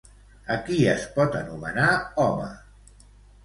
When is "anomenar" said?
1.41-1.93